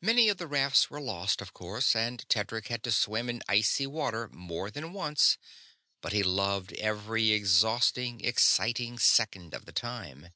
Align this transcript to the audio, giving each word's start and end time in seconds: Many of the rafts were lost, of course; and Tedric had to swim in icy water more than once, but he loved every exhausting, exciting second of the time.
Many 0.00 0.28
of 0.28 0.36
the 0.36 0.46
rafts 0.46 0.88
were 0.88 1.00
lost, 1.00 1.40
of 1.42 1.52
course; 1.52 1.96
and 1.96 2.24
Tedric 2.28 2.68
had 2.68 2.84
to 2.84 2.92
swim 2.92 3.28
in 3.28 3.42
icy 3.48 3.88
water 3.88 4.28
more 4.28 4.70
than 4.70 4.92
once, 4.92 5.36
but 6.00 6.12
he 6.12 6.22
loved 6.22 6.72
every 6.74 7.32
exhausting, 7.32 8.24
exciting 8.24 9.00
second 9.00 9.52
of 9.52 9.64
the 9.64 9.72
time. 9.72 10.28